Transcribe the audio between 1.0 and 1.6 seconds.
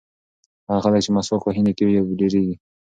چې مسواک